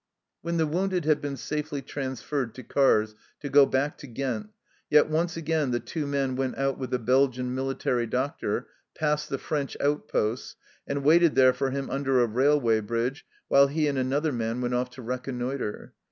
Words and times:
When 0.41 0.57
the 0.57 0.65
wounded 0.65 1.05
had 1.05 1.21
been 1.21 1.37
safely 1.37 1.83
transferred 1.83 2.55
to 2.55 2.63
cars 2.63 3.13
to 3.41 3.49
go 3.49 3.67
back 3.67 3.99
to 3.99 4.07
Ghent, 4.07 4.49
yet 4.89 5.07
once 5.07 5.37
again 5.37 5.69
the 5.69 5.79
two 5.79 6.05
women 6.05 6.35
went 6.35 6.57
out 6.57 6.79
with 6.79 6.89
the 6.89 6.97
Belgian 6.97 7.53
military 7.53 8.07
doctor, 8.07 8.65
past 8.97 9.29
the 9.29 9.37
French 9.37 9.77
outposts, 9.79 10.55
and 10.87 11.03
waited 11.03 11.35
there 11.35 11.53
for 11.53 11.69
him 11.69 11.91
under 11.91 12.19
a 12.19 12.25
railway 12.25 12.79
bridge 12.79 13.27
while 13.47 13.67
he 13.67 13.87
and 13.87 13.99
another 13.99 14.31
man 14.31 14.59
went 14.59 14.73
off 14.73 14.89
to 14.89 15.03
reconnoitre. 15.03 15.93